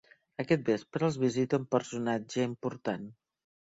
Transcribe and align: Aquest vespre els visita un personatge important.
Aquest 0.43 0.63
vespre 0.69 1.05
els 1.11 1.21
visita 1.25 1.61
un 1.61 1.69
personatge 1.79 2.51
important. 2.53 3.11